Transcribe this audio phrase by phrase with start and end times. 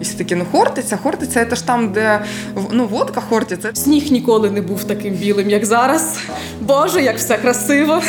[0.00, 2.24] І всі такі, ну Хортиця, Хортиця це ж там, де
[2.72, 3.70] ну, водка Хортиця.
[3.74, 6.18] Сніг ніколи не був таким білим, як зараз.
[6.60, 8.02] Боже, як все красиво.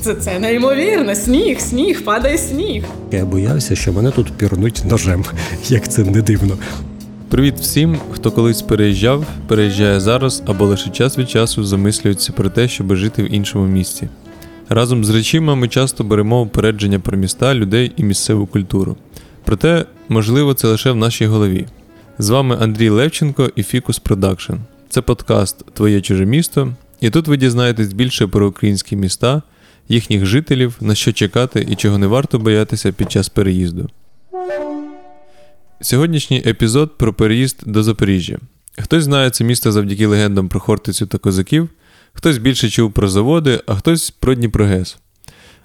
[0.00, 1.14] Це це неймовірно.
[1.14, 2.84] Сніг, сніг, падає сніг.
[3.12, 5.24] Я боявся, що мене тут пірнуть ножем,
[5.68, 6.58] як це не дивно.
[7.28, 12.68] Привіт всім, хто колись переїжджав, переїжджає зараз або лише час від часу замислюється про те,
[12.68, 14.08] щоб жити в іншому місті.
[14.68, 18.96] Разом з речима ми часто беремо упередження про міста, людей і місцеву культуру.
[19.50, 21.66] Проте, можливо, це лише в нашій голові.
[22.18, 24.52] З вами Андрій Левченко і Фікус Продакшн.
[24.88, 29.42] Це подкаст Твоє чуже місто, і тут ви дізнаєтесь більше про українські міста,
[29.88, 33.88] їхніх жителів, на що чекати і чого не варто боятися під час переїзду.
[35.80, 38.38] Сьогоднішній епізод про переїзд до Запоріжжя.
[38.78, 41.68] Хтось знає це місто завдяки легендам про Хортицю та козаків,
[42.12, 44.98] хтось більше чув про заводи, а хтось про Дніпрогес.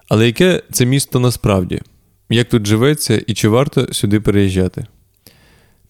[0.09, 1.81] Але яке це місто насправді?
[2.29, 4.85] Як тут живеться і чи варто сюди переїжджати?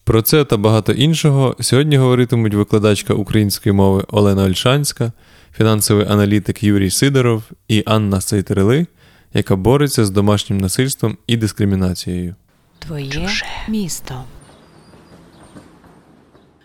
[0.04, 5.12] Про це та багато іншого сьогодні говоритимуть викладачка української мови Олена Ольшанська,
[5.56, 8.86] фінансовий аналітик Юрій Сидоров і Анна Сейтерели,
[9.34, 12.34] яка бореться з домашнім насильством і дискримінацією.
[12.78, 13.44] Твоє Чуже.
[13.68, 14.14] місто.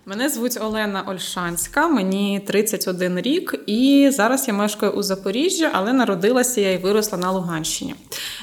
[0.05, 6.61] Мене звуть Олена Ольшанська, мені 31 рік, і зараз я мешкаю у Запоріжжі, але народилася
[6.61, 7.95] я і виросла на Луганщині.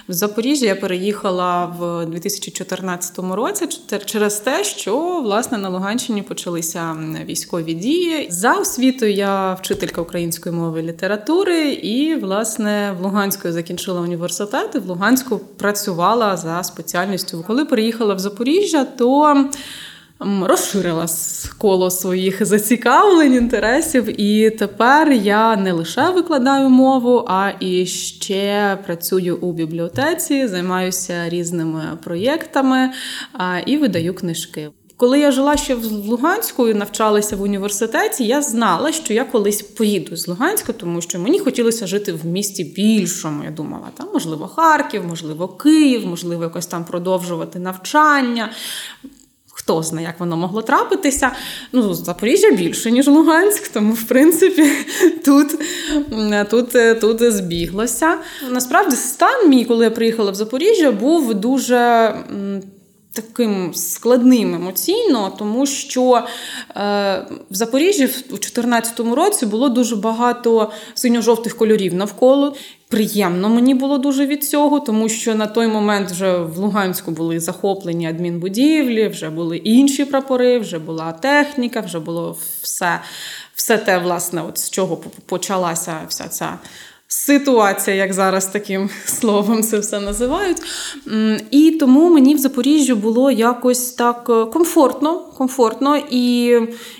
[0.09, 3.67] В Запоріжжя я переїхала в 2014 році
[4.05, 8.27] через те, що власне на Луганщині почалися військові дії.
[8.31, 14.70] За освітою я вчителька української мови і літератури, і власне в Луганську закінчила університет.
[14.75, 17.45] і В Луганську працювала за спеціальністю.
[17.47, 19.37] Коли переїхала в Запоріжжя, то
[20.21, 21.07] розширила
[21.59, 24.21] коло своїх зацікавлень, інтересів.
[24.21, 31.83] І тепер я не лише викладаю мову, а і ще працюю у бібліотеці, займаюся різними
[32.05, 32.91] проєктами
[33.67, 34.71] і видаю книжки.
[34.99, 39.63] Коли я жила ще в Луганську і навчалася в університеті, я знала, що я колись
[39.63, 43.45] поїду з Луганська, тому що мені хотілося жити в місті більшому.
[43.45, 48.51] Я думала, там можливо Харків, можливо, Київ, можливо, якось там продовжувати навчання.
[49.69, 51.31] Хто знає, як воно могло трапитися.
[51.73, 54.65] Ну, Запоріжжя більше, ніж Луганськ, тому, в принципі,
[55.25, 55.61] тут
[56.51, 58.19] тут, тут збіглося.
[58.51, 62.15] Насправді, стан мій, коли я приїхала в Запоріжжя, був дуже.
[63.13, 66.23] Таким складним емоційно, тому що е,
[67.51, 72.57] в Запоріжжі в 2014 році було дуже багато синьо-жовтих кольорів навколо.
[72.89, 77.41] Приємно мені було дуже від цього, тому що на той момент вже в Луганську були
[77.41, 83.01] захоплені адмінбудівлі, вже були інші прапори, вже була техніка, вже було все
[83.59, 84.97] все те, власне, от з чого
[85.27, 86.59] почалася вся ця
[87.09, 90.57] ситуація, як зараз таким словом це все називають.
[91.51, 95.28] І тому мені в Запоріжжі було якось так е, комфортно.
[95.38, 95.97] Комфортно.
[96.10, 96.54] І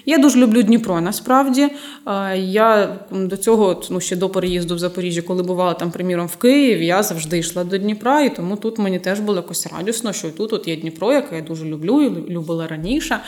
[0.06, 1.00] я дуже люблю Дніпро.
[1.00, 1.69] Насправді
[2.06, 6.37] е, я до цього, ну ще до переїзду в Запоріжжя, коли бувала там, приміром, в
[6.37, 10.31] Києві, я завжди йшла до Дніпра, і тому тут мені теж було якось радісно, що
[10.31, 13.21] тут от є Дніпро, яке я дуже люблю і любила раніше.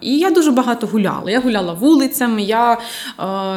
[0.00, 1.30] І я дуже багато гуляла.
[1.30, 2.78] Я гуляла вулицями, я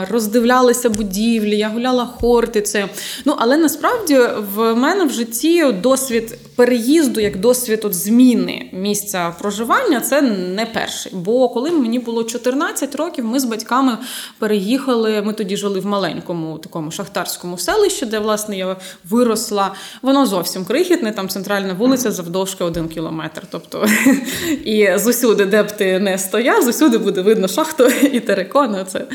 [0.09, 2.87] роздивлялася будівлі, я гуляла Хортицею.
[3.25, 4.19] Ну, але насправді
[4.55, 11.11] в мене в житті досвід переїзду, як досвід от зміни місця проживання, це не перший.
[11.15, 13.97] Бо коли мені було 14 років, ми з батьками
[14.39, 15.21] переїхали.
[15.21, 18.75] Ми тоді жили в маленькому такому шахтарському селищі, де власне я
[19.09, 19.73] виросла.
[20.01, 23.41] Воно зовсім крихітне, там центральна вулиця завдовжки один кілометр.
[23.49, 23.85] Тобто
[24.65, 28.75] і з усюди, де б ти не стояв, з усюди буде видно шахту і терекон.
[28.75, 29.05] Оце,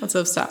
[0.00, 0.46] оце все.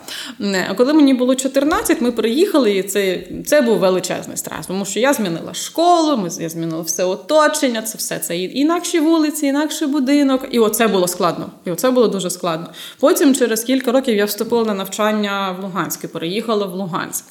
[0.77, 5.13] Коли мені було 14, ми приїхали, і це це був величезний стрес, тому що я
[5.13, 9.87] змінила школу, я змінила все оточення, це все це інакші вулиці, інакший
[10.23, 10.47] будинок.
[10.51, 11.51] І оце було складно.
[11.65, 12.67] І оце було дуже складно.
[12.99, 17.25] Потім, через кілька років, я вступила на навчання в Луганськ і переїхала в Луганськ.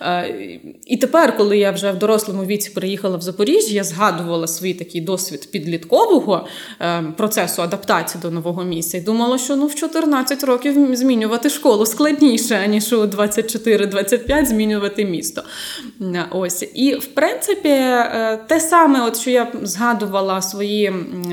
[0.00, 4.74] Е, і тепер, коли я вже в дорослому віці приїхала в Запоріжжя, я згадувала свій
[4.74, 6.46] такий досвід підліткового
[6.80, 11.86] е, процесу адаптації до нового місця і думала, що ну в 14 років змінювати школу
[11.86, 15.42] складніше, ніж у 24-25 змінювати місто.
[16.30, 16.64] Ось.
[16.74, 20.92] І в принципі, е, те саме, от що я згадувала свої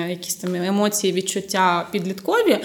[0.10, 2.58] якісь там емоції, відчуття підліткові,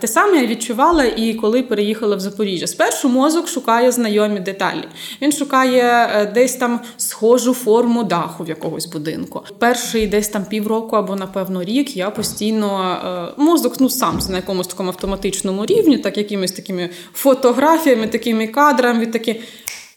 [0.00, 2.66] те саме я відчувала і коли переїхала в Запоріжжя.
[2.66, 4.84] Спершу мозок шукає знайомі деталі.
[5.22, 9.42] Він шукає шукає е, десь там схожу форму даху в якогось будинку.
[9.58, 12.98] Перший десь там півроку або, напевно, рік я постійно
[13.38, 19.06] е, мозок ну сам на якомусь такому автоматичному рівні, так якимись такими фотографіями, такими кадрами,
[19.06, 19.40] такі.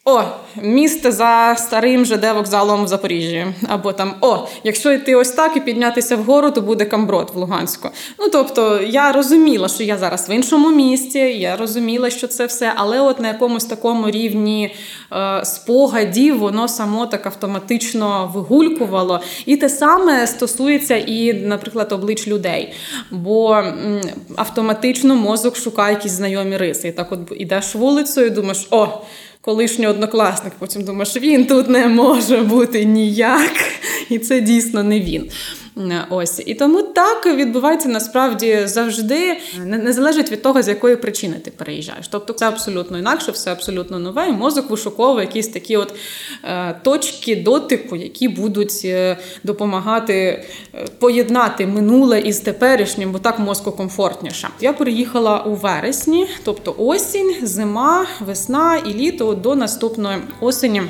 [0.05, 0.21] О,
[0.61, 3.45] місце за старим ЖД вокзалом в Запоріжжі.
[3.67, 7.89] Або там о, якщо йти ось так і піднятися вгору, то буде Камброд в Луганську.
[8.19, 12.73] Ну тобто я розуміла, що я зараз в іншому місті, я розуміла, що це все,
[12.75, 14.75] але от на якомусь такому рівні
[15.13, 19.19] е, спогадів воно само так автоматично вигулькувало.
[19.45, 22.73] І те саме стосується і, наприклад, облич людей.
[23.11, 24.01] Бо м,
[24.35, 26.87] автоматично мозок шукає якісь знайомі риси.
[26.87, 28.87] І так, от ідеш вулицею, думаєш, о
[29.41, 30.53] колишній однокласник.
[30.59, 33.53] Потім думаєш, він тут не може бути ніяк,
[34.09, 35.29] і це дійсно не він.
[36.09, 41.35] Ось і тому так відбувається насправді завжди не, не залежить від того, з якої причини
[41.43, 42.07] ти переїжджаєш.
[42.07, 44.27] Тобто це абсолютно інакше, все абсолютно нове.
[44.27, 45.93] і Мозок вишуковує якісь такі от
[46.43, 50.45] е, точки дотику, які будуть е, допомагати е,
[50.99, 54.49] поєднати минуле із теперішнім, бо так мозку комфортніше.
[54.61, 60.81] Я переїхала у вересні, тобто осінь, зима, весна і літо до наступної осені.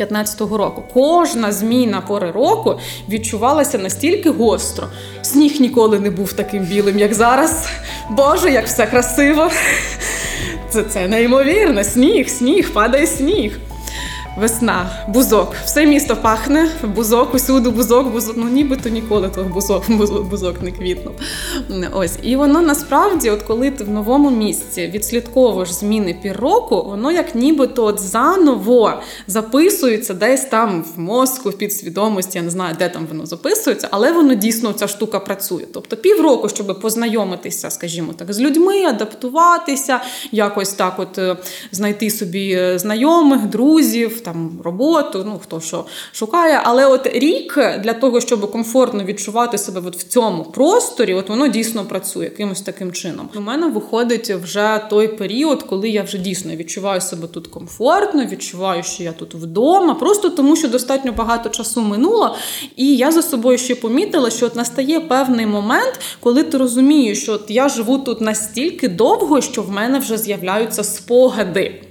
[0.00, 0.82] 15-го року.
[0.94, 4.88] Кожна зміна пори року відчувалася настільки гостро.
[5.22, 7.66] Сніг ніколи не був таким білим, як зараз.
[8.10, 9.50] Боже, як все красиво!
[10.70, 11.84] Це це неймовірно.
[11.84, 13.58] Сніг, сніг, падає сніг.
[14.36, 15.54] Весна, бузок.
[15.64, 18.36] Все місто пахне, бузок, усюди бузок, бузок.
[18.36, 21.14] Ну нібито ніколи того бузок, бузок, бузок не квітнув.
[21.92, 22.18] Ось.
[22.22, 27.34] І воно насправді, от коли ти в новому місці відслідковуєш зміни пір року, воно як
[27.34, 28.92] нібито от заново
[29.26, 34.12] записується десь там в мозку, в підсвідомості, я не знаю, де там воно записується, але
[34.12, 35.64] воно дійсно ця штука працює.
[35.74, 40.00] Тобто півроку, щоб познайомитися, скажімо так, з людьми, адаптуватися,
[40.32, 41.36] якось так, от е,
[41.72, 46.60] знайти собі е, знайомих, друзів там роботу, ну хто що шукає.
[46.64, 51.48] Але от рік для того, щоб комфортно відчувати себе от в цьому просторі, от воно
[51.48, 53.28] дійсно працює якимось таким чином.
[53.36, 58.82] У мене виходить вже той період, коли я вже дійсно відчуваю себе тут комфортно, відчуваю,
[58.82, 62.36] що я тут вдома, просто тому, що достатньо багато часу минуло.
[62.76, 67.32] І я за собою ще помітила, що от настає певний момент, коли ти розумієш, що
[67.32, 71.82] от я живу тут настільки довго, що в мене вже з'являються спогади.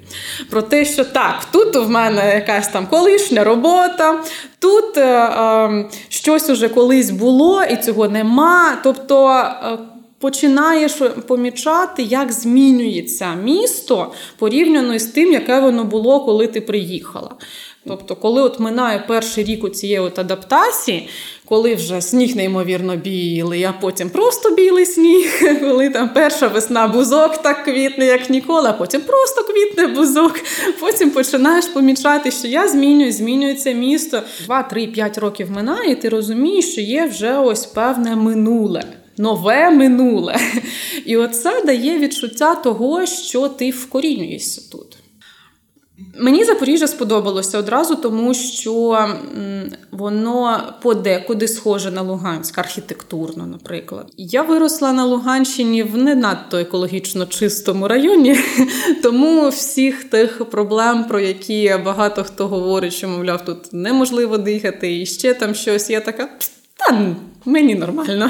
[0.49, 4.23] Про те, що так, тут в мене якась там колишня робота,
[4.59, 8.77] тут е, е, щось уже колись було і цього нема.
[8.83, 9.27] Тобто.
[9.63, 9.77] Е,
[10.21, 10.91] Починаєш
[11.27, 17.31] помічати, як змінюється місто порівняно з тим, яке воно було, коли ти приїхала.
[17.89, 21.09] Тобто, коли от минає перший рік у цієї от адаптації,
[21.45, 27.37] коли вже сніг неймовірно білий, а потім просто білий сніг, коли там перша весна бузок
[27.37, 30.39] так квітне, як ніколи, а потім просто квітне бузок.
[30.79, 34.21] Потім починаєш помічати, що я змінюю, змінюється місто.
[34.45, 38.83] Два, три, п'ять років минає, і ти розумієш, що є вже ось певне минуле.
[39.17, 40.37] Нове минуле.
[41.05, 44.98] І оце дає відчуття того, що ти вкорінюєшся тут.
[46.19, 49.07] Мені Запоріжжя сподобалося одразу, тому що
[49.91, 54.11] воно подекуди схоже на Луганськ, архітектурно, наприклад.
[54.17, 58.37] Я виросла на Луганщині в не надто екологічно чистому районі,
[59.03, 65.05] тому всіх тих проблем, про які багато хто говорить, що, мовляв, тут неможливо дихати, і
[65.05, 66.29] ще там щось, я така,
[66.77, 68.29] та мені нормально.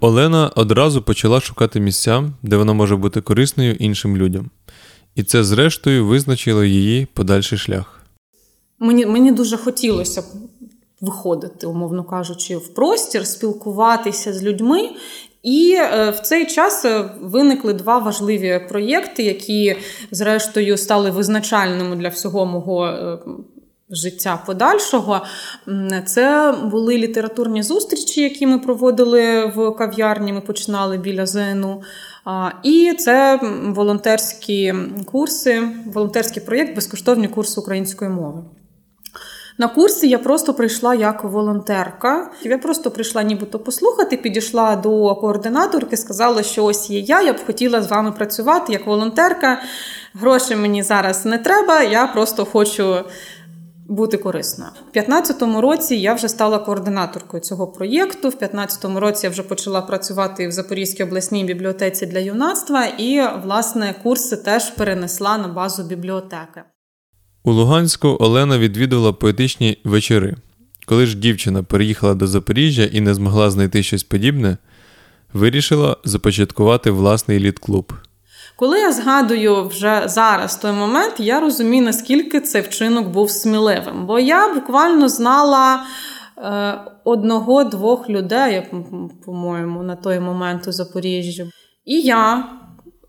[0.00, 4.50] Олена одразу почала шукати місця, де вона може бути корисною іншим людям.
[5.14, 8.00] І це, зрештою, визначило її подальший шлях.
[8.78, 10.22] Мені мені дуже хотілося
[11.00, 14.90] виходити, умовно кажучи, в простір, спілкуватися з людьми.
[15.42, 19.76] І е, в цей час е, виникли два важливі проєкти, які,
[20.10, 23.18] зрештою, стали визначальними для всього мого е,
[23.90, 25.20] життя подальшого.
[26.06, 30.32] Це були літературні зустрічі, які ми проводили в кав'ярні.
[30.32, 31.82] Ми починали біля ЗНУ.
[32.62, 34.74] І це волонтерські
[35.12, 38.42] курси, волонтерський проєкт, безкоштовні курси української мови.
[39.60, 42.30] На курси я просто прийшла як волонтерка.
[42.42, 47.46] Я просто прийшла нібито послухати, підійшла до координаторки, сказала, що ось є я, я б
[47.46, 49.62] хотіла з вами працювати як волонтерка.
[50.14, 52.96] Грошей мені зараз не треба, я просто хочу
[53.90, 54.70] бути корисною.
[54.70, 58.28] В 2015 році я вже стала координаторкою цього проєкту.
[58.28, 63.94] В 2015 році я вже почала працювати в Запорізькій обласній бібліотеці для юнацтва, і власне
[64.02, 66.62] курси теж перенесла на базу бібліотеки.
[67.44, 70.36] У Луганську Олена відвідувала поетичні вечори.
[70.86, 74.56] Коли ж дівчина переїхала до Запоріжжя і не змогла знайти щось подібне,
[75.32, 77.92] вирішила започаткувати власний літ-клуб.
[78.60, 84.06] Коли я згадую вже зараз той момент, я розумію, наскільки цей вчинок був сміливим.
[84.06, 85.82] Бо я буквально знала
[86.38, 88.66] е, одного-двох людей,
[89.26, 91.50] по-моєму, на той момент у Запоріжжі.
[91.84, 92.48] І я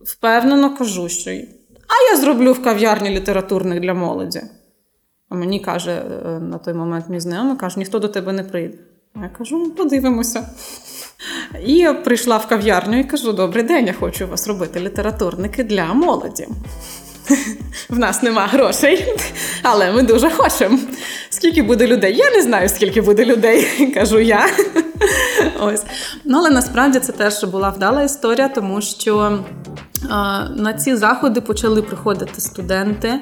[0.02, 4.42] впевнено кажу, що А я зроблю в кав'ярні літературних для молоді.
[5.30, 8.78] А мені каже е, на той момент мій знайомий, каже, ніхто до тебе не прийде.
[9.16, 10.50] Я кажу, ну подивимося.
[11.66, 15.64] І я прийшла в кав'ярню і кажу: добрий день, я хочу у вас робити літературники
[15.64, 16.48] для молоді.
[17.90, 19.16] В нас нема грошей,
[19.64, 20.80] але ми дуже хочемо.
[21.30, 22.16] Скільки буде людей?
[22.18, 24.50] Я не знаю, скільки буде людей, кажу я.
[25.60, 25.84] Ось.
[26.24, 29.40] Ну, але насправді це теж була вдала історія, тому що
[30.56, 33.20] на ці заходи почали приходити студенти,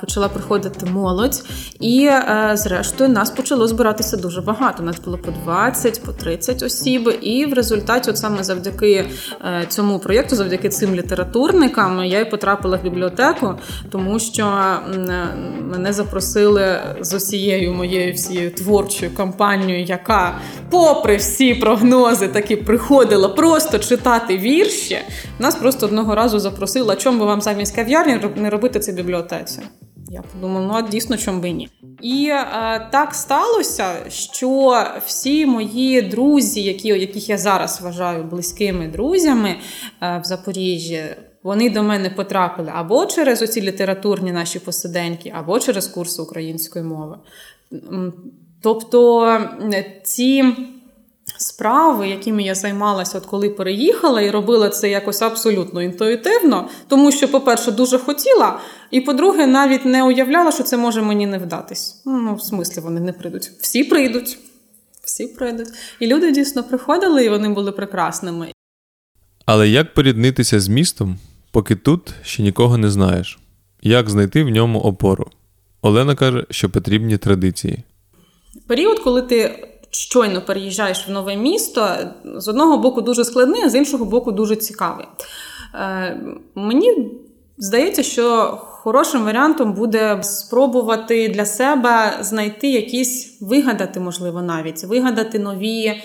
[0.00, 1.42] почала приходити молодь,
[1.80, 4.82] і, е, зрештою, нас почало збиратися дуже багато.
[4.82, 7.18] Нас було по 20, по 30 осіб.
[7.22, 9.06] І в результаті, от саме завдяки
[9.44, 13.54] е, цьому проєкту, завдяки цим літературникам, я й потрапила в бібліотеку,
[13.90, 15.26] тому що е,
[15.60, 20.38] мене запросили з усією моєю всією творчою кампанією, яка,
[20.70, 24.98] попри всі прогнози, таки приходила просто читати вірші.
[25.38, 28.94] Нас просто одного одного разу запросила, чому би вам замість кав'ярні не робити це в
[28.94, 29.60] бібліотеці.
[30.10, 31.68] Я подумала, ну а дійсно, чому би ні.
[32.02, 39.56] І е, так сталося, що всі мої друзі, які, яких я зараз вважаю близькими друзями
[40.02, 41.02] е, в Запоріжжі,
[41.42, 47.18] вони до мене потрапили або через оці літературні наші посиденьки, або через курси української мови.
[48.62, 49.38] Тобто
[50.04, 50.44] ці
[51.40, 57.28] справи, якими я займалася, от коли переїхала, і робила це якось абсолютно інтуїтивно, тому що,
[57.28, 62.02] по-перше, дуже хотіла, і по-друге, навіть не уявляла, що це може мені не вдатись.
[62.06, 63.50] Ну, в смислі, вони не прийдуть.
[63.60, 64.38] Всі прийдуть.
[65.04, 65.68] Всі прийдуть.
[66.00, 68.52] І люди дійсно приходили, і вони були прекрасними.
[69.46, 71.18] Але як поріднитися з містом,
[71.50, 73.38] поки тут ще нікого не знаєш?
[73.82, 75.30] Як знайти в ньому опору?
[75.82, 77.82] Олена каже, що потрібні традиції.
[78.66, 83.74] Період, коли ти щойно переїжджаєш в нове місто, з одного боку дуже складний, а з
[83.74, 85.06] іншого боку, дуже цікавий.
[85.74, 86.20] Е,
[86.54, 87.10] мені
[87.58, 96.02] здається, що хорошим варіантом буде спробувати для себе знайти якісь, вигадати, можливо, навіть вигадати нові.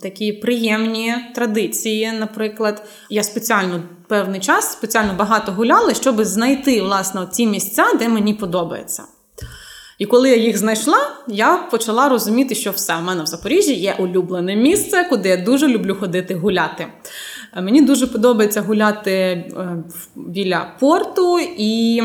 [0.00, 7.46] Такі приємні традиції, наприклад, я спеціально певний час спеціально багато гуляла, щоб знайти власне ті
[7.46, 9.02] місця, де мені подобається.
[10.00, 13.96] І коли я їх знайшла, я почала розуміти, що все в мене в Запоріжжі є
[13.98, 16.86] улюблене місце, куди я дуже люблю ходити гуляти.
[17.56, 19.44] Е, мені дуже подобається гуляти е,
[20.16, 22.02] біля порту і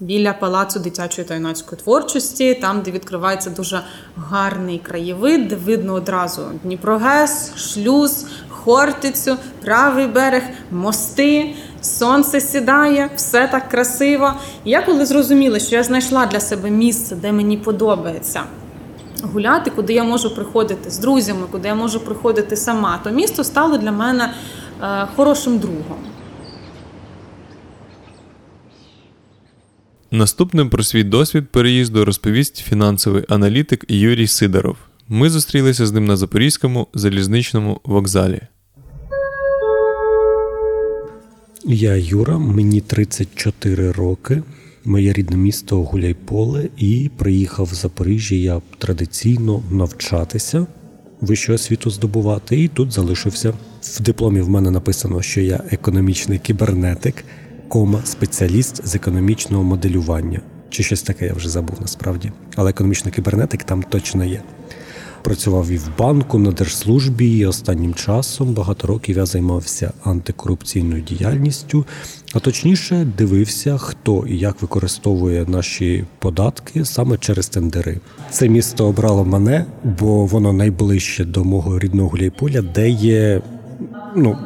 [0.00, 3.80] біля палацу дитячої та юнацької творчості, там, де відкривається дуже
[4.16, 13.68] гарний краєвид, де видно одразу Дніпрогес, шлюз, Хортицю, правий берег, мости сонце сідає, все так
[13.68, 14.32] красиво.
[14.64, 18.42] Я коли зрозуміла, що я знайшла для себе місце, де мені подобається
[19.22, 23.78] гуляти, куди я можу приходити з друзями, куди я можу приходити сама, то місто стало
[23.78, 24.34] для мене
[24.82, 25.98] е, хорошим другом.
[30.10, 34.76] Наступним про свій досвід переїзду розповість фінансовий аналітик Юрій Сидоров.
[35.08, 38.40] Ми зустрілися з ним на Запорізькому залізничному вокзалі.
[41.70, 44.42] Я Юра, мені 34 роки.
[44.84, 50.66] Моє рідне місто Гуляйполе, і приїхав в Запоріжжя я традиційно навчатися,
[51.20, 53.54] вищу освіту здобувати, і тут залишився.
[53.82, 57.24] В дипломі в мене написано, що я економічний кібернетик,
[57.68, 60.40] кома спеціаліст з економічного моделювання.
[60.70, 62.32] Чи щось таке я вже забув насправді.
[62.56, 64.42] Але економічний кібернетик там точно є.
[65.28, 67.38] Працював і в банку на держслужбі.
[67.38, 71.84] і Останнім часом багато років я займався антикорупційною діяльністю,
[72.34, 78.00] а точніше дивився, хто і як використовує наші податки саме через тендери.
[78.30, 83.42] Це місто обрало мене, бо воно найближче до мого рідного Гуляйполя, де є
[84.16, 84.36] ну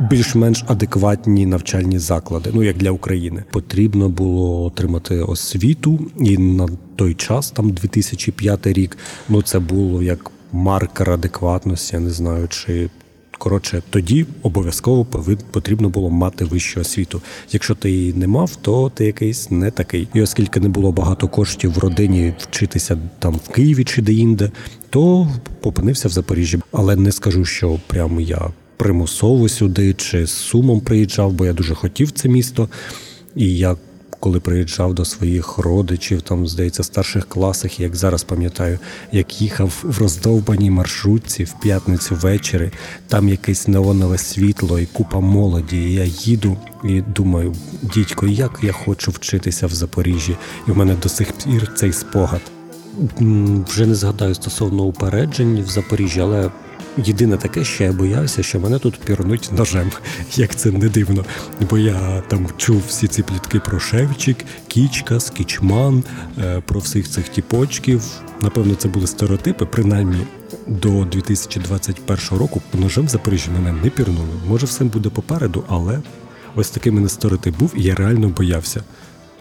[0.00, 2.50] більш-менш адекватні навчальні заклади.
[2.54, 8.98] Ну як для України, потрібно було отримати освіту, і на той час, там 2005 рік,
[9.28, 11.96] ну це було як маркер адекватності.
[11.96, 12.90] Я не знаю, чи
[13.38, 15.06] коротше тоді обов'язково
[15.50, 17.22] потрібно було мати вищу освіту.
[17.52, 20.08] Якщо ти її не мав, то ти якийсь не такий.
[20.14, 24.50] І оскільки не було багато коштів в родині вчитися там в Києві чи де-інде,
[24.90, 25.28] то
[25.62, 26.58] опинився в Запоріжжі.
[26.72, 31.74] Але не скажу, що прямо я примусово сюди чи з сумом приїжджав, бо я дуже
[31.74, 32.68] хотів це місто.
[33.36, 33.76] І я
[34.20, 38.78] коли приїжджав до своїх родичів, там, здається, старших класах, як зараз пам'ятаю,
[39.12, 42.70] як їхав в роздовбаній маршрутці в п'ятницю ввечері,
[43.08, 45.76] там якесь неонове світло і купа молоді.
[45.76, 47.54] І Я їду і думаю,
[47.94, 50.36] дідько, як я хочу вчитися в Запоріжжі,
[50.68, 52.40] і в мене до сих пір цей спогад.
[53.68, 56.50] Вже не згадаю стосовно упереджень в Запоріжжі, але
[56.96, 59.90] Єдине таке, що я боявся, що мене тут пірнуть ножем,
[60.36, 61.24] як це не дивно.
[61.70, 64.36] Бо я там чув всі ці плітки про Шевчик,
[64.68, 66.04] Кічка, Скічман,
[66.38, 68.02] е, про всіх цих тіпочків.
[68.40, 70.26] Напевно, це були стереотипи, принаймні
[70.66, 74.28] до 2021 року ножем в Запоріжжі мене не пірнули.
[74.48, 76.00] Може, все буде попереду, але
[76.54, 78.82] ось такий мене стереотип був, і я реально боявся,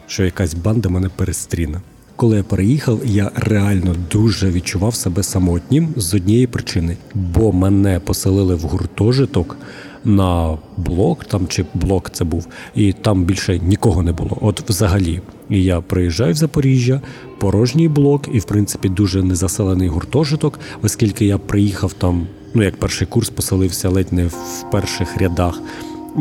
[0.08, 1.82] що якась банда мене перестріне.
[2.18, 8.56] Коли я переїхав, я реально дуже відчував себе самотнім з однієї причини, бо мене поселили
[8.56, 9.58] в гуртожиток
[10.06, 14.38] на блок, там чи блок це був, і там більше нікого не було.
[14.42, 15.22] От взагалі.
[15.50, 17.02] І я приїжджаю в Запоріжжя,
[17.40, 23.08] порожній блок, і в принципі дуже незаселений гуртожиток, оскільки я приїхав там, ну як перший
[23.08, 25.62] курс поселився ледь не в перших рядах.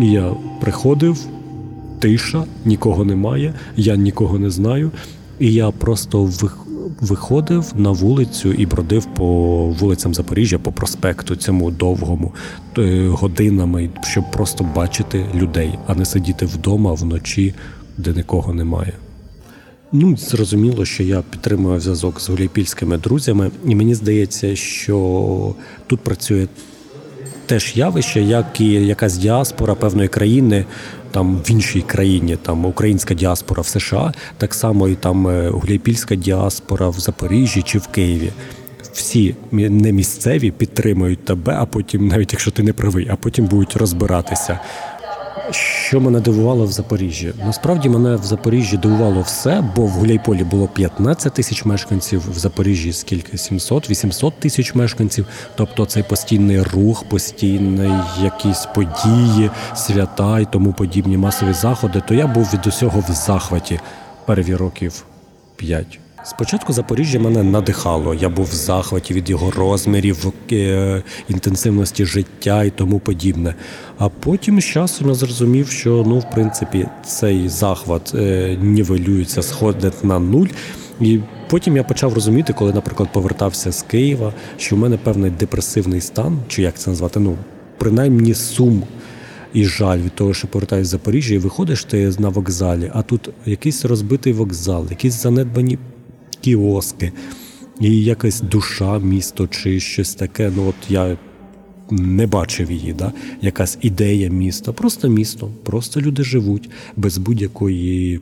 [0.02, 1.18] І я приходив,
[1.98, 4.90] тиша, нікого немає, я нікого не знаю.
[5.38, 6.30] І я просто
[7.00, 9.26] виходив на вулицю і бродив по
[9.66, 12.32] вулицям Запоріжжя, по проспекту цьому довгому
[13.08, 17.54] годинами, щоб просто бачити людей, а не сидіти вдома вночі,
[17.98, 18.92] де нікого немає.
[19.92, 25.54] Ну, зрозуміло, що я підтримую зв'язок з гуляйпільськими друзями, і мені здається, що
[25.86, 26.46] тут працює
[27.46, 30.64] теж явище, як і якась діаспора певної країни,
[31.16, 36.14] там в іншій країні, там українська діаспора в США, так само і там е, гуляйпільська
[36.14, 38.32] діаспора в Запоріжжі чи в Києві.
[38.92, 43.76] Всі не місцеві підтримують тебе, а потім, навіть якщо ти не правий, а потім будуть
[43.76, 44.60] розбиратися.
[45.50, 47.32] Що мене дивувало в Запоріжжі?
[47.44, 52.92] Насправді мене в Запоріжжі дивувало все, бо в Гуляйполі було 15 тисяч мешканців, в Запоріжжі
[52.92, 55.26] скільки 700-800 тисяч мешканців.
[55.54, 62.02] Тобто цей постійний рух, постійні якісь події, свята і тому подібні масові заходи.
[62.08, 63.80] То я був від усього в захваті
[64.26, 65.04] перві років
[65.56, 66.00] 5.
[66.28, 68.14] Спочатку Запоріжжя мене надихало.
[68.14, 73.54] Я був в захваті від його розмірів, е, інтенсивності життя і тому подібне.
[73.98, 80.04] А потім з часом я зрозумів, що ну, в принципі, цей захват е, нівелюється, сходить
[80.04, 80.46] на нуль.
[81.00, 86.00] І потім я почав розуміти, коли, наприклад, повертався з Києва, що в мене певний депресивний
[86.00, 87.36] стан, чи як це назвати, ну
[87.78, 88.82] принаймні сум
[89.52, 93.30] і жаль від того, що повертаюся з Запоріжжя, і виходиш ти на вокзалі, а тут
[93.46, 95.78] якийсь розбитий вокзал, якісь занедбані
[96.40, 97.12] кіоски,
[97.80, 100.52] і якась душа, місто чи щось таке.
[100.56, 101.16] Ну от я
[101.90, 103.12] не бачив її, да?
[103.40, 108.20] якась ідея міста, просто місто, просто люди живуть без будь-якої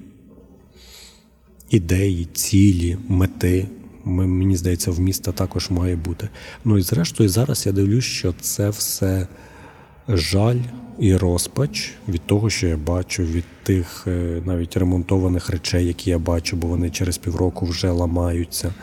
[1.70, 3.68] ідеї, цілі, мети.
[4.04, 6.28] Мені здається, в міста також має бути.
[6.64, 9.28] Ну і зрештою, зараз я дивлюсь, що це все
[10.08, 10.60] жаль
[10.98, 16.18] і розпач від того, що я бачу, від тих е, навіть ремонтованих речей, які я
[16.18, 18.74] бачу, бо вони через півроку вже ламаються.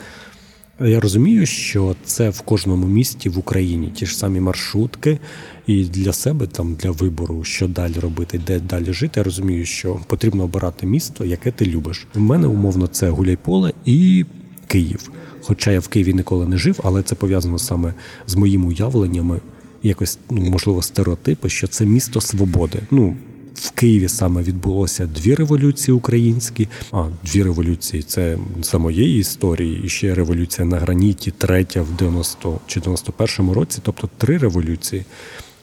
[0.80, 5.18] Я розумію, що це в кожному місті в Україні ті ж самі маршрутки,
[5.66, 9.20] і для себе там для вибору, що далі робити, де далі жити.
[9.20, 12.06] Я розумію, що потрібно обирати місто, яке ти любиш.
[12.14, 14.24] У мене умовно це Гуляйполе і
[14.66, 15.10] Київ.
[15.42, 17.94] Хоча я в Києві ніколи не жив, але це пов'язано саме
[18.26, 19.40] з моїми уявленнями,
[19.82, 22.78] якось ну можливо стереотипи, що це місто свободи.
[22.90, 23.16] Ну
[23.54, 26.68] в Києві саме відбулося дві революції українські.
[26.92, 29.82] А дві революції це за моєї історії.
[29.84, 35.04] І ще революція на граніті, третя в 90 чи 91-му році, тобто три революції.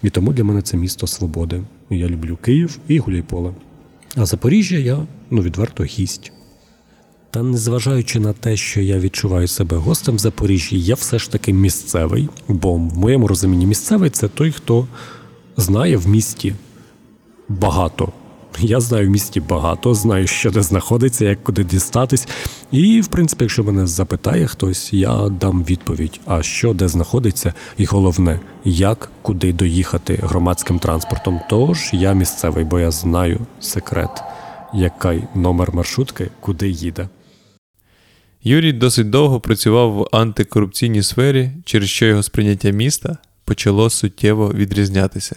[0.03, 1.61] І тому для мене це місто свободи.
[1.89, 3.53] Я люблю Київ і Гуляйполе.
[4.15, 6.31] А Запоріжжя я ну відверто гість.
[7.31, 11.53] Та незважаючи на те, що я відчуваю себе гостем в Запоріжжі, я все ж таки
[11.53, 14.87] місцевий, бо в моєму розумінні місцевий це той, хто
[15.57, 16.53] знає в місті
[17.49, 18.11] багато.
[18.59, 22.27] Я знаю в місті багато, знаю, що де знаходиться, як куди дістатись.
[22.71, 27.85] І, в принципі, якщо мене запитає хтось, я дам відповідь, а що де знаходиться, і
[27.85, 31.39] головне, як куди доїхати громадським транспортом.
[31.49, 34.23] Тож я місцевий, бо я знаю секрет,
[34.73, 37.09] який номер маршрутки, куди їде.
[38.43, 45.35] Юрій досить довго працював в антикорупційній сфері, через що його сприйняття міста почало суттєво відрізнятися.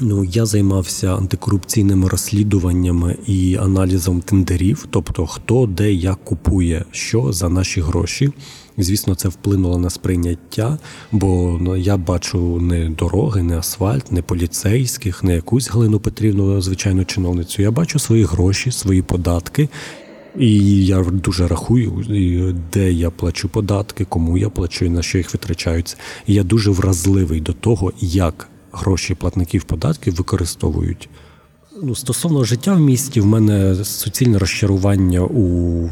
[0.00, 7.48] Ну, я займався антикорупційними розслідуваннями і аналізом тендерів, тобто хто де як купує що за
[7.48, 8.32] наші гроші.
[8.78, 10.78] Звісно, це вплинуло на сприйняття,
[11.12, 17.04] бо ну, я бачу не дороги, не асфальт, не поліцейських, не якусь Галину Петрівну, звичайну
[17.04, 17.62] чиновницю.
[17.62, 19.68] Я бачу свої гроші, свої податки.
[20.38, 22.04] І я дуже рахую,
[22.72, 25.96] де я плачу податки, кому я плачу і на що їх витрачаються.
[26.26, 31.08] І я дуже вразливий до того, як гроші платників податків використовують.
[31.82, 35.90] Ну, стосовно життя в місті, в мене суцільне розчарування у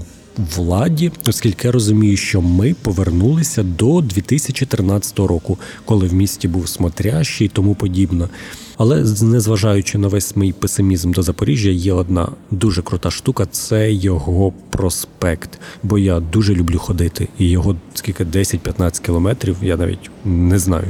[0.56, 7.46] владі, оскільки я розумію, що ми повернулися до 2013 року, коли в місті був смотрящий
[7.46, 8.28] і тому подібне.
[8.76, 14.52] Але незважаючи на весь мій песимізм до Запоріжжя, є одна дуже крута штука це його
[14.70, 15.60] проспект.
[15.82, 20.86] Бо я дуже люблю ходити, і його скільки 10-15 кілометрів, я навіть не знаю.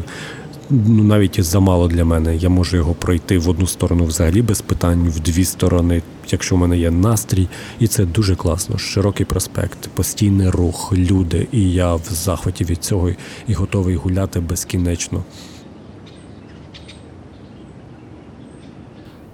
[0.70, 2.36] Ну, навіть замало для мене.
[2.36, 6.58] Я можу його пройти в одну сторону взагалі без питань, в дві сторони, якщо в
[6.58, 7.48] мене є настрій,
[7.80, 8.78] і це дуже класно.
[8.78, 13.10] Широкий проспект, постійний рух, люди, і я в захваті від цього
[13.48, 15.24] і готовий гуляти безкінечно.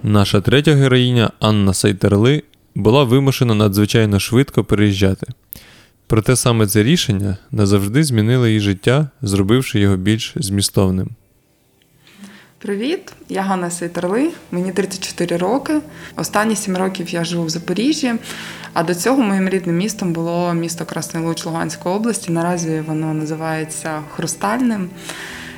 [0.03, 2.42] Наша третя героїня Анна Сайтерли
[2.75, 5.27] була вимушена надзвичайно швидко переїжджати.
[6.07, 11.11] Проте саме це рішення назавжди змінило її життя, зробивши його більш змістовним.
[12.64, 15.81] Привіт, я Ганна Сейтерли, мені 34 роки.
[16.16, 18.14] Останні 7 років я живу в Запоріжжі,
[18.72, 22.33] а до цього моїм рідним містом було місто Красний Луч Луганської області.
[22.33, 24.90] Наразі воно називається Хрустальним.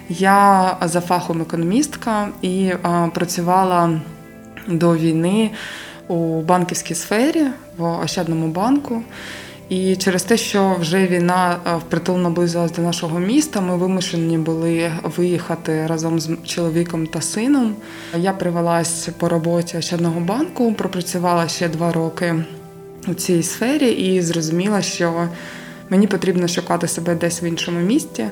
[0.08, 2.72] Я за фахом економістка і
[3.14, 4.00] працювала
[4.66, 5.50] до війни
[6.08, 9.02] у банківській сфері в Ощадному банку.
[9.68, 15.86] І через те, що вже війна впритул наблизилась до нашого міста, ми вимушені були виїхати
[15.86, 17.76] разом з чоловіком та сином.
[18.18, 22.34] Я привелась по роботі Ощадного банку, пропрацювала ще два роки
[23.08, 25.28] у цій сфері і зрозуміла, що
[25.90, 28.26] мені потрібно шукати себе десь в іншому місті.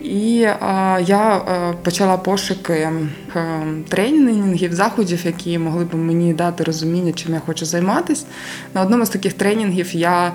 [0.00, 2.88] І а, я а, почала пошуки
[3.34, 8.26] а, тренінгів, заходів, які могли б мені дати розуміння, чим я хочу займатися.
[8.74, 10.32] На одному з таких тренінгів я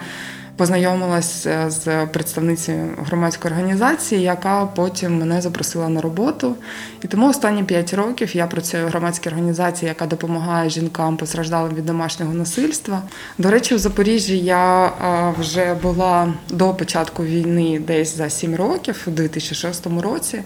[0.55, 6.55] познайомилася з представницею громадської організації, яка потім мене запросила на роботу.
[7.03, 11.85] І тому останні п'ять років я працюю в громадській організації, яка допомагає жінкам постраждалим від
[11.85, 13.01] домашнього насильства.
[13.37, 14.91] До речі, в Запоріжжі я
[15.39, 20.43] вже була до початку війни десь за сім років, у 2006 році.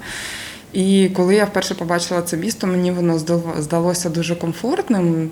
[0.77, 3.19] І коли я вперше побачила це місто, мені воно
[3.57, 5.29] здалося дуже комфортним,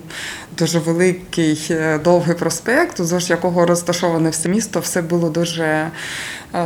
[0.58, 5.90] дуже великий, е, довгий проспект, уздовж якого розташоване все місто, все було дуже, е,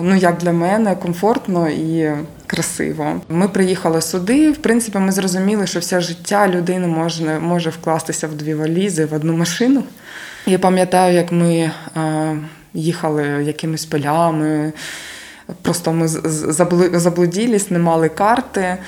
[0.02, 2.10] ну як для мене, комфортно і
[2.46, 3.20] красиво.
[3.28, 4.50] Ми приїхали сюди.
[4.50, 9.14] В принципі, ми зрозуміли, що все життя людини може, може вкластися в дві валізи, в
[9.14, 9.82] одну машину.
[10.46, 12.36] Я пам'ятаю, як ми е,
[12.74, 14.72] їхали якимись полями.
[15.62, 16.08] Просто ми
[16.98, 18.78] заблуділись, не мали карти.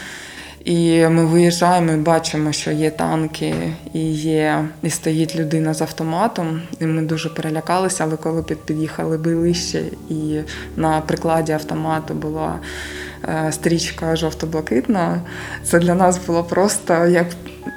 [0.64, 3.54] І ми виїжджаємо і бачимо, що є танки,
[3.92, 6.62] і є, і стоїть людина з автоматом.
[6.80, 10.40] І ми дуже перелякалися, але коли під'їхали ближче, і
[10.76, 12.58] на прикладі автомату була
[13.24, 15.20] е, стрічка жовто-блакитна,
[15.64, 17.26] це для нас було просто як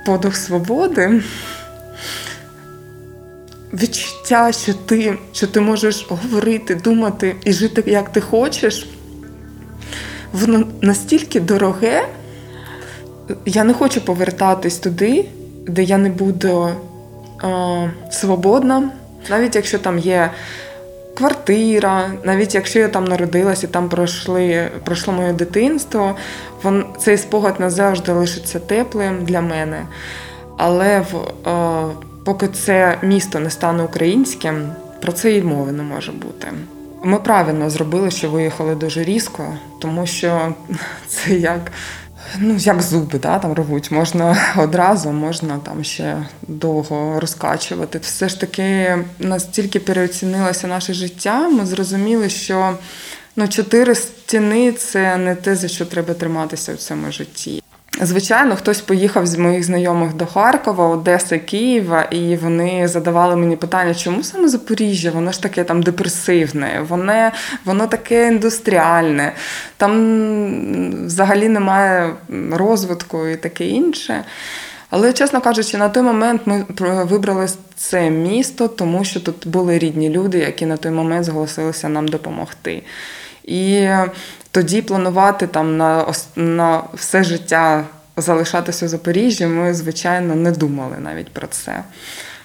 [0.06, 1.22] подух свободи
[3.82, 8.88] відчуття, що ти, що ти можеш говорити, думати і жити як ти хочеш,
[10.34, 12.08] воно настільки дороге.
[13.46, 15.26] Я не хочу повертатись туди,
[15.68, 16.70] де я не буду
[17.44, 18.92] е, свободна,
[19.30, 20.32] навіть якщо там є
[21.16, 26.16] квартира, навіть якщо я там народилася і там пройшли, пройшло моє дитинство,
[26.64, 29.86] вон, цей спогад назавжди лишиться теплим для мене.
[30.58, 31.16] Але в
[31.50, 34.70] е, поки це місто не стане українським,
[35.02, 36.48] про це і мови не може бути.
[37.04, 40.54] Ми правильно зробили, що виїхали дуже різко, тому що
[41.08, 41.72] це як
[42.40, 43.92] ну, як зуби, да, там рвуть.
[43.92, 48.00] Можна одразу, можна там ще довго розкачувати.
[48.00, 51.50] Все ж таки настільки переоцінилося наше життя.
[51.50, 52.78] Ми зрозуміли, що
[53.36, 57.64] ну, чотири стіни це не те, за що треба триматися в цьому житті.
[58.02, 63.96] Звичайно, хтось поїхав з моїх знайомих до Харкова, Одеси, Києва, і вони задавали мені питання,
[63.96, 65.12] чому саме Запоріжжя?
[65.12, 67.32] Воно ж таке там депресивне, воно,
[67.66, 69.34] воно таке індустріальне,
[69.78, 72.14] там взагалі немає
[72.52, 74.24] розвитку і таке інше.
[74.90, 76.66] Але, чесно кажучи, на той момент ми
[77.04, 82.08] вибрали це місто, тому що тут були рідні люди, які на той момент зголосилися нам
[82.08, 82.84] допомогти.
[83.44, 83.88] І
[84.56, 87.84] тоді планувати там на на все життя
[88.18, 91.84] залишатися у Запоріжжі, ми, звичайно, не думали навіть про це.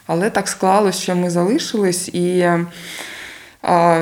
[0.07, 2.49] Але так склалося, що ми залишились і.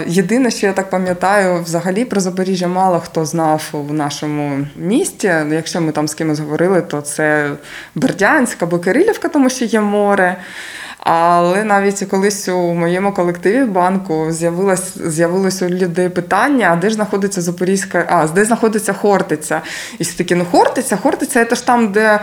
[0.07, 5.27] Єдине, що я так пам'ятаю, взагалі про Запоріжжя мало хто знав в нашому місті.
[5.51, 7.51] Якщо ми там з кимось говорили, то це
[7.94, 10.37] Бердянськ або Кирилівка, тому що є море.
[11.11, 16.94] Але навіть колись у моєму колективі банку з'явилось, з'явилось у людей питання: а де ж
[16.94, 19.61] знаходиться Запорізька, а де знаходиться Хортиця?
[19.99, 22.21] І всі такі, ну Хортиця, Хортиця це ж там, де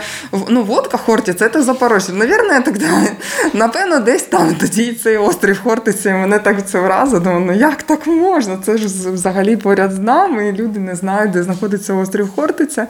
[0.49, 2.13] ну, водка Хортиця, це Запорожжя.
[2.13, 3.09] Навірно, так далі.
[3.53, 7.19] Напевно, десь там тоді цей острів Хортиця, і мене так це вразило.
[7.19, 8.57] Думаю, ну як так можна?
[8.65, 12.87] Це ж взагалі поряд з нами, і люди не знають, де знаходиться острів Хортиця.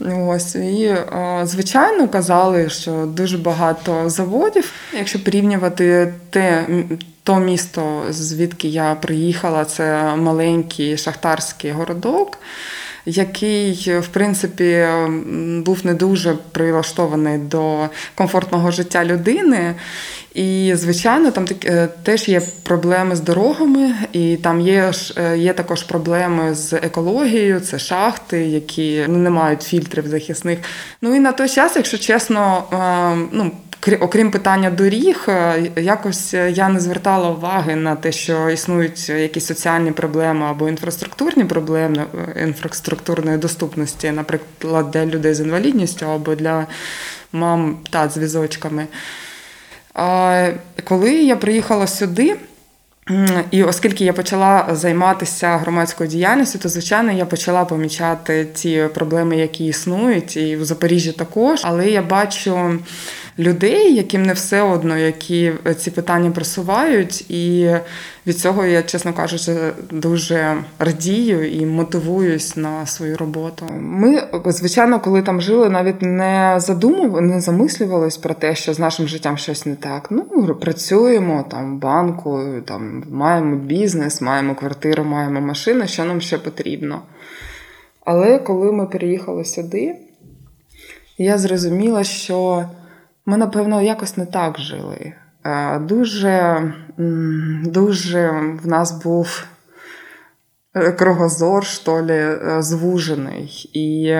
[0.00, 0.96] Ось і
[1.42, 4.72] звичайно казали, що дуже багато заводів.
[4.98, 6.66] Якщо порівнювати те,
[7.22, 12.38] то місто, звідки я приїхала, це маленький шахтарський городок.
[13.06, 14.86] Який, в принципі,
[15.64, 19.74] був не дуже прилаштований до комфортного життя людини,
[20.38, 25.82] і, звичайно, там е, теж є проблеми з дорогами, і там є е, є також
[25.82, 30.58] проблеми з екологією, це шахти, які ну, не мають фільтрів захисних.
[31.02, 33.50] Ну і на той час, якщо чесно, е, ну.
[34.00, 35.28] Окрім питання доріг,
[35.76, 42.04] якось я не звертала уваги на те, що існують якісь соціальні проблеми або інфраструктурні проблеми
[42.42, 46.66] інфраструктурної доступності, наприклад, для людей з інвалідністю або для
[47.32, 48.86] мам та з візочками.
[50.84, 52.36] Коли я приїхала сюди,
[53.50, 59.66] і оскільки я почала займатися громадською діяльністю, то звичайно я почала помічати ті проблеми, які
[59.66, 61.60] існують, і в Запоріжжі також.
[61.64, 62.78] Але я бачу
[63.38, 67.74] людей, яким не все одно, які ці питання просувають, і
[68.26, 69.56] від цього я, чесно кажучи,
[69.90, 73.66] дуже радію і мотивуюсь на свою роботу.
[73.80, 79.08] Ми, звичайно, коли там жили, навіть не задумували, не замислювались про те, що з нашим
[79.08, 80.06] життям щось не так.
[80.10, 86.38] Ну, працюємо там в банку, там маємо бізнес, маємо квартиру, маємо машину, що нам ще
[86.38, 87.02] потрібно.
[88.04, 89.96] Але коли ми переїхали сюди,
[91.18, 92.64] я зрозуміла, що
[93.28, 95.12] ми, напевно, якось не так жили.
[95.44, 96.62] Е, дуже,
[97.64, 98.30] дуже
[98.62, 99.44] в нас був
[100.74, 103.70] е, кругозор, що ли, е, звужений.
[103.74, 104.16] І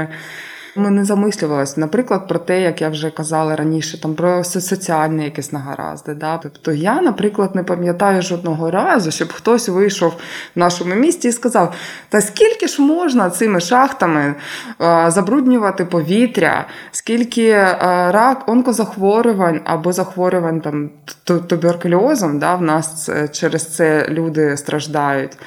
[0.78, 5.52] ми не замислювалися, наприклад, про те, як я вже казала раніше, там про соціальні якісь
[5.52, 6.14] нагаразди.
[6.14, 6.38] Да?
[6.42, 10.14] Тобто я, наприклад, не пам'ятаю жодного разу, щоб хтось вийшов
[10.56, 11.74] в нашому місті і сказав:
[12.08, 14.34] та скільки ж можна цими шахтами
[14.78, 20.90] а, забруднювати повітря, скільки а, рак, онкозахворювань або захворювань там
[21.24, 25.38] туберкульозом, да, в нас через це люди страждають.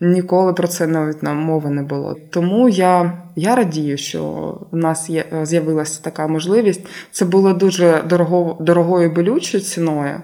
[0.00, 2.16] Ніколи про це навіть нам мови не було.
[2.30, 6.86] Тому я я радію, що в нас є з'явилася така можливість.
[7.10, 10.22] Це було дуже дорого, дорогою болючою ціною,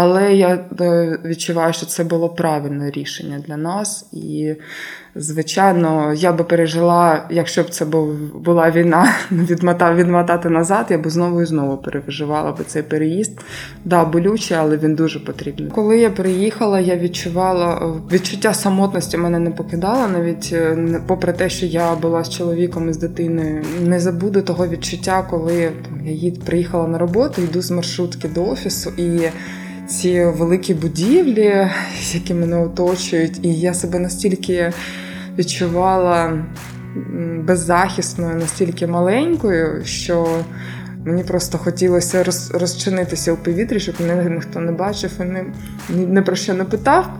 [0.00, 4.06] але я е, відчуваю, що це було правильне рішення для нас.
[4.12, 4.54] І
[5.14, 7.84] Звичайно, я би пережила, якщо б це
[8.34, 13.40] була війна, відмотав, відмотати назад, я би знову і знову переживала би цей переїзд.
[13.84, 15.70] Да, болючий, але він дуже потрібний.
[15.70, 21.66] Коли я приїхала, я відчувала відчуття самотності мене не покидало, навіть е, попри те, що
[21.66, 23.64] я була з чоловіком і з дитиною.
[23.82, 25.72] Не забуду того відчуття, коли
[26.04, 29.20] я їд приїхала на роботу, йду з маршрутки до офісу і.
[29.90, 31.68] Ці великі будівлі,
[32.12, 34.72] які мене оточують, і я себе настільки
[35.38, 36.44] відчувала
[37.44, 40.28] беззахисною, настільки маленькою, що
[41.04, 45.44] мені просто хотілося роз, розчинитися у повітрі, щоб мене ніхто не бачив і не,
[45.88, 47.10] ні про що не питав.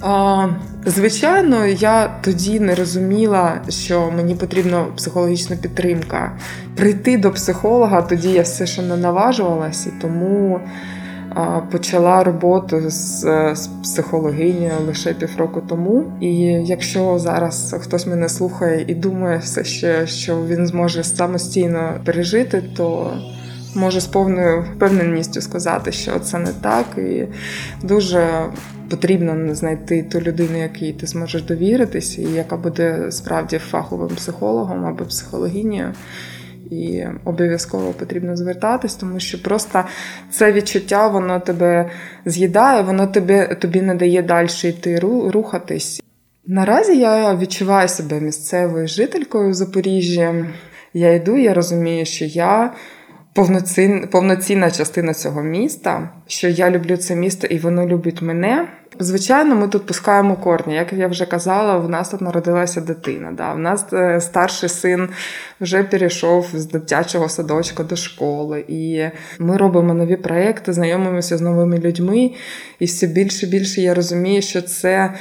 [0.00, 0.48] А,
[0.86, 6.38] Звичайно, я тоді не розуміла, що мені потрібна психологічна підтримка.
[6.76, 10.60] Прийти до психолога тоді я все ще не наважувалася, тому
[11.70, 13.20] почала роботу з,
[13.54, 16.04] з психологинею лише півроку тому.
[16.20, 16.30] І
[16.64, 23.12] якщо зараз хтось мене слухає і думає все ще, що він зможе самостійно пережити, то
[23.74, 27.26] можу з повною впевненістю сказати, що це не так, і
[27.82, 28.46] дуже
[28.90, 35.04] потрібно знайти ту людину, якій ти зможеш довіритися, і яка буде справді фаховим психологом або
[35.04, 35.92] психологінею
[36.70, 39.84] і обов'язково потрібно звертатись, тому що просто
[40.30, 41.90] це відчуття, воно тебе
[42.24, 44.98] з'їдає, воно тобі, тобі не дає далі йти
[45.30, 46.02] рухатись.
[46.46, 50.46] Наразі я відчуваю себе місцевою жителькою Запоріжжя.
[50.94, 52.74] Я йду, я розумію, що я
[54.10, 58.68] повноцінна частина цього міста, що я люблю це місто і воно любить мене.
[59.00, 60.74] Звичайно, ми тут пускаємо корні.
[60.74, 63.32] Як я вже казала, в нас тут народилася дитина.
[63.32, 63.54] Да?
[63.54, 65.08] У нас е, старший син
[65.60, 69.04] вже перейшов з дитячого садочка до школи, і
[69.38, 72.30] ми робимо нові проекти, знайомимося з новими людьми.
[72.78, 75.14] І все більше і більше я розумію, що це,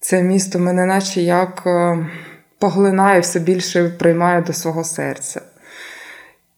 [0.00, 2.06] це місто мене, наче як е,
[2.58, 5.40] поглинає, все більше приймає до свого серця.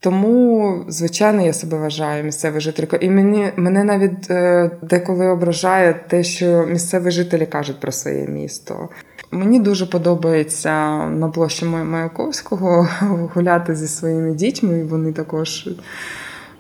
[0.05, 3.03] Тому, звичайно, я себе вважаю місцевою жителькою.
[3.03, 8.89] І мені мене навіть е, деколи ображає те, що місцеві жителі кажуть про своє місто.
[9.31, 12.89] Мені дуже подобається на площі Маяковського
[13.35, 14.79] гуляти зі своїми дітьми.
[14.79, 15.69] і Вони також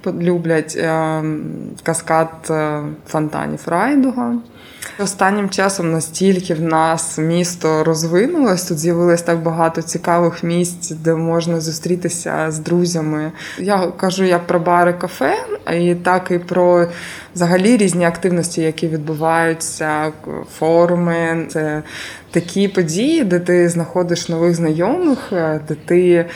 [0.07, 1.22] люблять е,
[1.83, 2.52] каскад
[3.07, 4.35] фонтанів Райдуга.
[4.98, 11.61] Останнім часом настільки в нас місто розвинулось, тут з'явилось так багато цікавих місць, де можна
[11.61, 13.33] зустрітися з друзями.
[13.59, 15.35] Я кажу як про бари кафе,
[15.72, 16.87] і так і про
[17.35, 20.12] взагалі різні активності, які відбуваються,
[20.59, 21.46] форуми.
[21.50, 21.83] Це
[22.30, 25.18] такі події, де ти знаходиш нових знайомих,
[25.68, 26.26] де ти.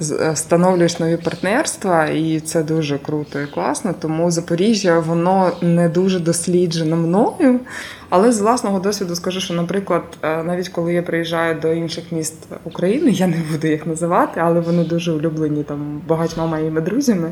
[0.00, 3.94] Е, встановлюєш нові партнерства, і це дуже круто і класно.
[4.00, 7.60] Тому Запоріжжя воно не дуже досліджено мною.
[8.08, 12.46] Але з власного досвіду скажу, що, наприклад, е, навіть коли я приїжджаю до інших міст
[12.64, 17.30] України, я не буду їх називати, але вони дуже улюблені там багатьма моїми друзями.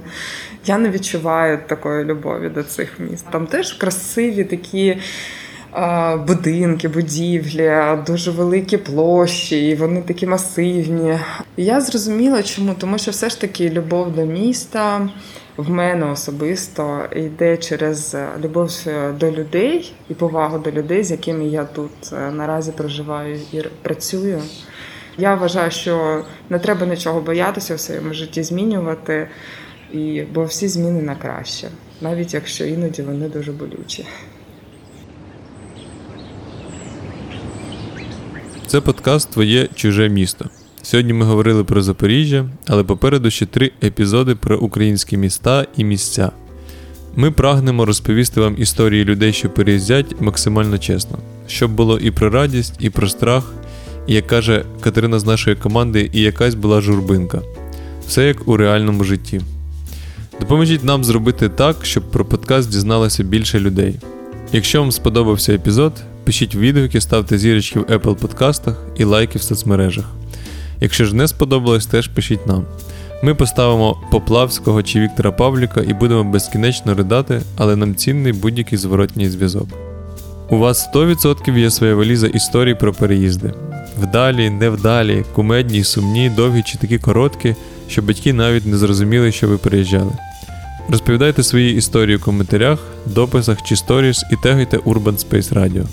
[0.66, 3.26] Я не відчуваю такої любові до цих міст.
[3.30, 4.96] Там теж красиві такі
[6.26, 7.72] будинки, будівлі,
[8.06, 11.18] дуже великі площі, і вони такі масивні.
[11.56, 15.09] Я зрозуміла, чому, тому що все ж таки любов до міста
[15.56, 18.70] в мене особисто йде через любов
[19.20, 24.42] до людей і повагу до людей, з якими я тут е, наразі проживаю і працюю.
[25.18, 29.28] Я вважаю, що не треба нічого боятися в своєму житті змінювати,
[29.92, 31.68] і, бо всі зміни на краще,
[32.00, 34.06] навіть якщо іноді вони дуже болючі.
[38.70, 40.44] Це подкаст Твоє чуже місто.
[40.83, 46.30] Сьогодні ми говорили про Запоріжжя, але попереду ще три епізоди про українські міста і місця.
[47.16, 52.74] Ми прагнемо розповісти вам історії людей, що переїздять максимально чесно, щоб було і про радість,
[52.80, 53.52] і про страх,
[54.06, 57.42] і як каже Катерина з нашої команди, і якась була журбинка.
[58.06, 59.40] Все як у реальному житті.
[60.40, 63.94] Допоможіть нам зробити так, щоб про подкаст дізналося більше людей.
[64.52, 65.92] Якщо вам сподобався епізод,
[66.30, 70.04] Пишіть відгуки, ставте зірочки в Apple подкастах і лайки в соцмережах.
[70.80, 72.64] Якщо ж не сподобалось, теж пишіть нам.
[73.22, 79.30] Ми поставимо Поплавського чи Віктора Павліка і будемо безкінечно ридати, але нам цінний будь-який зворотній
[79.30, 79.68] зв'язок.
[80.50, 83.54] У вас 100% є своя валіза історій про переїзди.
[84.00, 87.56] Вдалі, невдалі, кумедні, сумні, довгі чи такі короткі,
[87.88, 90.12] що батьки навіть не зрозуміли, що ви переїжджали.
[90.88, 95.86] Розповідайте свої історії у коментарях, дописах чи сторіс і тегайте Urban Space Radio.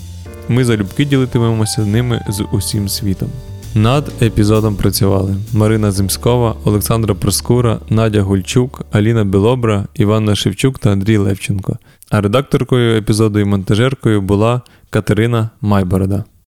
[0.48, 3.28] Ми залюбки ділитимемося ними з усім світом.
[3.74, 11.16] Над епізодом працювали Марина Земськова, Олександра Проскура, Надя Гульчук, Аліна Білобра, Іванна Шевчук та Андрій
[11.16, 11.78] Левченко.
[12.10, 16.24] А редакторкою епізоду і монтажеркою була Катерина Майборода.